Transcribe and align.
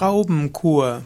Traubenkur. 0.00 1.02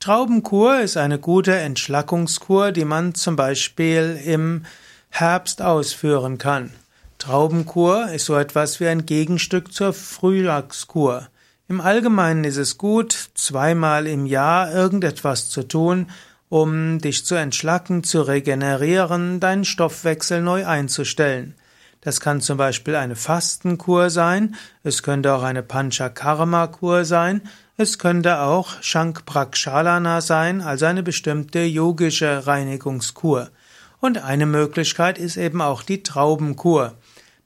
Traubenkur 0.00 0.80
ist 0.80 0.98
eine 0.98 1.18
gute 1.18 1.56
Entschlackungskur, 1.56 2.72
die 2.72 2.84
man 2.84 3.14
zum 3.14 3.36
Beispiel 3.36 4.20
im 4.22 4.66
Herbst 5.08 5.62
ausführen 5.62 6.36
kann. 6.36 6.70
Traubenkur 7.16 8.10
ist 8.10 8.26
so 8.26 8.36
etwas 8.36 8.80
wie 8.80 8.88
ein 8.88 9.06
Gegenstück 9.06 9.72
zur 9.72 9.94
Frühlingskur. 9.94 11.28
Im 11.68 11.80
Allgemeinen 11.80 12.44
ist 12.44 12.58
es 12.58 12.76
gut, 12.76 13.30
zweimal 13.34 14.06
im 14.06 14.26
Jahr 14.26 14.74
irgendetwas 14.74 15.48
zu 15.48 15.62
tun, 15.62 16.10
um 16.50 16.98
dich 16.98 17.24
zu 17.24 17.34
entschlacken, 17.34 18.04
zu 18.04 18.20
regenerieren, 18.20 19.40
deinen 19.40 19.64
Stoffwechsel 19.64 20.42
neu 20.42 20.66
einzustellen. 20.66 21.54
Das 22.00 22.20
kann 22.20 22.40
zum 22.40 22.58
Beispiel 22.58 22.94
eine 22.94 23.16
Fastenkur 23.16 24.10
sein, 24.10 24.54
es 24.84 25.02
könnte 25.02 25.34
auch 25.34 25.42
eine 25.42 25.62
Panchakarma-Kur 25.62 27.04
sein, 27.04 27.42
es 27.76 27.98
könnte 27.98 28.40
auch 28.40 28.82
Shankprakshalana 28.82 30.20
sein, 30.20 30.60
also 30.60 30.86
eine 30.86 31.02
bestimmte 31.02 31.60
yogische 31.60 32.46
Reinigungskur. 32.46 33.50
Und 34.00 34.18
eine 34.18 34.46
Möglichkeit 34.46 35.18
ist 35.18 35.36
eben 35.36 35.60
auch 35.60 35.82
die 35.82 36.02
Traubenkur. 36.02 36.94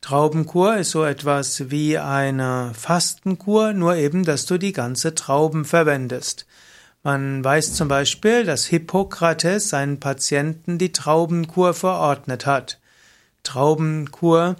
Traubenkur 0.02 0.76
ist 0.76 0.90
so 0.90 1.04
etwas 1.04 1.70
wie 1.70 1.96
eine 1.96 2.72
Fastenkur, 2.74 3.72
nur 3.72 3.96
eben, 3.96 4.24
dass 4.24 4.46
du 4.46 4.58
die 4.58 4.72
ganze 4.72 5.14
Trauben 5.14 5.64
verwendest. 5.64 6.44
Man 7.04 7.42
weiß 7.42 7.74
zum 7.74 7.88
Beispiel, 7.88 8.44
dass 8.44 8.66
Hippokrates 8.66 9.70
seinen 9.70 10.00
Patienten 10.00 10.78
die 10.78 10.92
Traubenkur 10.92 11.72
verordnet 11.72 12.46
hat. 12.46 12.78
Traubenkur 13.42 14.56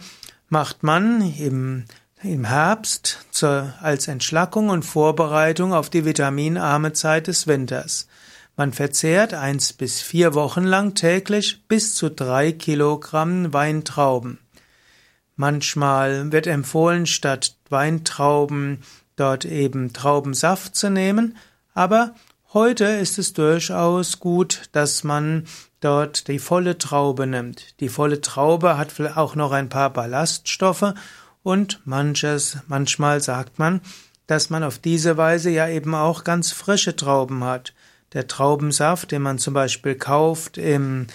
macht 0.48 0.82
man 0.82 1.22
im, 1.38 1.84
im 2.22 2.44
Herbst 2.44 3.26
zur, 3.30 3.74
als 3.80 4.08
Entschlackung 4.08 4.68
und 4.68 4.84
Vorbereitung 4.84 5.72
auf 5.72 5.90
die 5.90 6.04
vitaminarme 6.04 6.92
Zeit 6.92 7.26
des 7.26 7.46
Winters. 7.46 8.06
Man 8.56 8.72
verzehrt 8.72 9.32
eins 9.32 9.72
bis 9.72 10.00
vier 10.00 10.34
Wochen 10.34 10.64
lang 10.64 10.94
täglich 10.94 11.66
bis 11.68 11.94
zu 11.94 12.10
drei 12.10 12.52
Kilogramm 12.52 13.52
Weintrauben. 13.52 14.38
Manchmal 15.36 16.30
wird 16.30 16.46
empfohlen, 16.46 17.06
statt 17.06 17.56
Weintrauben 17.70 18.82
dort 19.16 19.44
eben 19.44 19.92
Traubensaft 19.92 20.76
zu 20.76 20.90
nehmen, 20.90 21.36
aber 21.74 22.14
heute 22.54 22.84
ist 22.84 23.18
es 23.18 23.32
durchaus 23.32 24.20
gut, 24.20 24.62
dass 24.72 25.04
man 25.04 25.46
dort 25.80 26.28
die 26.28 26.38
volle 26.38 26.78
Traube 26.78 27.26
nimmt. 27.26 27.80
Die 27.80 27.88
volle 27.88 28.20
Traube 28.20 28.76
hat 28.76 28.98
auch 29.16 29.34
noch 29.34 29.52
ein 29.52 29.68
paar 29.68 29.90
Ballaststoffe 29.90 30.94
und 31.42 31.80
manches, 31.84 32.58
manchmal 32.68 33.20
sagt 33.20 33.58
man, 33.58 33.80
dass 34.26 34.50
man 34.50 34.64
auf 34.64 34.78
diese 34.78 35.16
Weise 35.16 35.50
ja 35.50 35.68
eben 35.68 35.94
auch 35.94 36.24
ganz 36.24 36.52
frische 36.52 36.94
Trauben 36.94 37.44
hat. 37.44 37.74
Der 38.12 38.28
Traubensaft, 38.28 39.10
den 39.10 39.22
man 39.22 39.38
zum 39.38 39.54
Beispiel 39.54 39.94
kauft 39.94 40.58
im, 40.58 41.06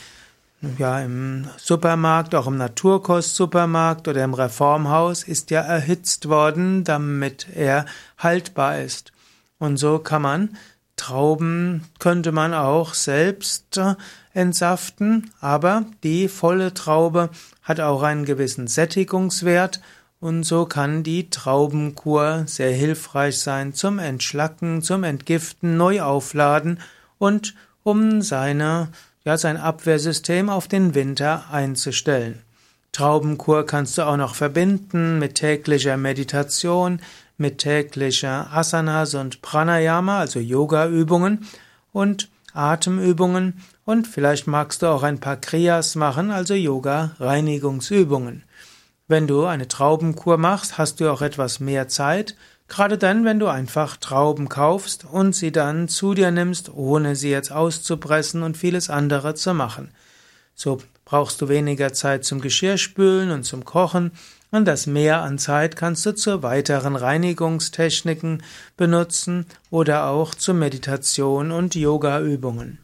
ja, 0.77 0.99
im 0.99 1.47
Supermarkt, 1.57 2.35
auch 2.35 2.47
im 2.47 2.57
Naturkostsupermarkt 2.57 4.07
oder 4.07 4.23
im 4.23 4.33
Reformhaus, 4.33 5.23
ist 5.23 5.51
ja 5.51 5.61
erhitzt 5.61 6.27
worden, 6.27 6.83
damit 6.83 7.47
er 7.55 7.85
haltbar 8.17 8.79
ist. 8.79 9.13
Und 9.59 9.77
so 9.77 9.99
kann 9.99 10.21
man 10.21 10.57
Trauben 10.97 11.85
könnte 11.99 12.33
man 12.33 12.53
auch 12.53 12.93
selbst 12.93 13.77
äh, 13.77 13.95
entsaften, 14.33 15.31
aber 15.39 15.85
die 16.03 16.27
volle 16.27 16.73
Traube 16.73 17.29
hat 17.63 17.79
auch 17.79 18.03
einen 18.03 18.25
gewissen 18.25 18.67
Sättigungswert 18.67 19.79
und 20.19 20.43
so 20.43 20.65
kann 20.65 21.03
die 21.03 21.29
Traubenkur 21.29 22.43
sehr 22.47 22.71
hilfreich 22.71 23.39
sein 23.39 23.73
zum 23.73 23.99
Entschlacken, 23.99 24.81
zum 24.81 25.03
Entgiften, 25.03 25.77
neu 25.77 26.01
aufladen 26.01 26.79
und 27.19 27.55
um 27.83 28.21
seine, 28.21 28.89
ja, 29.23 29.37
sein 29.37 29.57
Abwehrsystem 29.57 30.49
auf 30.49 30.67
den 30.67 30.95
Winter 30.95 31.45
einzustellen. 31.51 32.41
Traubenkur 32.97 33.63
kannst 33.67 33.99
du 33.99 34.07
auch 34.07 34.17
noch 34.17 34.33
verbinden 34.33 35.19
mit 35.19 35.35
täglicher 35.35 35.97
Meditation, 35.97 36.99
mit 37.37 37.59
täglicher 37.59 38.51
Asanas 38.51 39.13
und 39.13 39.43
Pranayama, 39.43 40.17
also 40.17 40.39
Yoga-Übungen 40.39 41.45
und 41.93 42.27
Atemübungen 42.53 43.61
und 43.85 44.07
vielleicht 44.07 44.47
magst 44.47 44.81
du 44.81 44.87
auch 44.87 45.03
ein 45.03 45.19
paar 45.19 45.37
Kriyas 45.37 45.93
machen, 45.93 46.31
also 46.31 46.55
Yoga-Reinigungsübungen. 46.55 48.41
Wenn 49.07 49.27
du 49.27 49.45
eine 49.45 49.67
Traubenkur 49.67 50.39
machst, 50.39 50.79
hast 50.79 50.99
du 50.99 51.13
auch 51.13 51.21
etwas 51.21 51.59
mehr 51.59 51.87
Zeit, 51.87 52.35
gerade 52.67 52.97
dann, 52.97 53.25
wenn 53.25 53.37
du 53.37 53.45
einfach 53.45 53.97
Trauben 53.97 54.49
kaufst 54.49 55.05
und 55.05 55.35
sie 55.35 55.51
dann 55.51 55.87
zu 55.87 56.15
dir 56.15 56.31
nimmst, 56.31 56.73
ohne 56.73 57.15
sie 57.15 57.29
jetzt 57.29 57.51
auszupressen 57.51 58.41
und 58.41 58.57
vieles 58.57 58.89
andere 58.89 59.35
zu 59.35 59.53
machen. 59.53 59.91
So 60.59 60.79
brauchst 61.05 61.39
du 61.39 61.49
weniger 61.49 61.93
Zeit 61.93 62.25
zum 62.25 62.41
Geschirrspülen 62.41 63.29
und 63.29 63.43
zum 63.43 63.63
Kochen 63.63 64.11
und 64.49 64.65
das 64.65 64.87
Mehr 64.87 65.21
an 65.21 65.37
Zeit 65.37 65.75
kannst 65.75 66.03
du 66.07 66.15
zu 66.15 66.41
weiteren 66.41 66.95
Reinigungstechniken 66.95 68.41
benutzen 68.75 69.45
oder 69.69 70.07
auch 70.07 70.33
zur 70.33 70.55
Meditation 70.55 71.51
und 71.51 71.75
Yogaübungen. 71.75 72.79